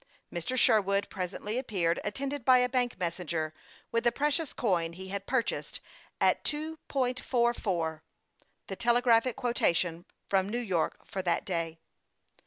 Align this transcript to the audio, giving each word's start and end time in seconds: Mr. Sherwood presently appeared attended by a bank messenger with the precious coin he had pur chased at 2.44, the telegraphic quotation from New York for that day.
Mr. 0.33 0.57
Sherwood 0.57 1.07
presently 1.11 1.59
appeared 1.59 1.99
attended 2.03 2.43
by 2.43 2.57
a 2.57 2.67
bank 2.67 2.97
messenger 2.97 3.53
with 3.91 4.03
the 4.03 4.11
precious 4.11 4.51
coin 4.51 4.93
he 4.93 5.09
had 5.09 5.27
pur 5.27 5.43
chased 5.43 5.79
at 6.19 6.43
2.44, 6.43 8.01
the 8.65 8.75
telegraphic 8.75 9.35
quotation 9.35 10.05
from 10.27 10.49
New 10.49 10.57
York 10.57 11.05
for 11.05 11.21
that 11.21 11.45
day. 11.45 11.77